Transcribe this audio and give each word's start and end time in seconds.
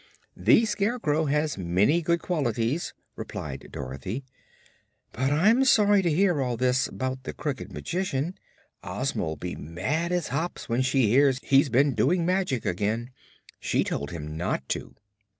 "The 0.35 0.65
Scarecrow 0.65 1.25
has 1.25 1.59
many 1.59 2.01
good 2.01 2.23
qualities," 2.23 2.95
replied 3.15 3.67
Dorothy. 3.71 4.23
"But 5.11 5.29
I'm 5.31 5.63
sorry 5.63 6.01
to 6.01 6.09
hear 6.09 6.41
all 6.41 6.57
this 6.57 6.87
'bout 6.87 7.21
the 7.21 7.33
Crooked 7.33 7.71
Magician. 7.71 8.33
Ozma'll 8.83 9.35
be 9.35 9.53
mad 9.55 10.11
as 10.11 10.29
hops 10.29 10.67
when 10.67 10.81
she 10.81 11.09
hears 11.09 11.37
he's 11.43 11.69
been 11.69 11.93
doing 11.93 12.25
magic 12.25 12.65
again. 12.65 13.11
She 13.59 13.83
told 13.83 14.09
him 14.09 14.35
not 14.35 14.67
to." 14.69 14.95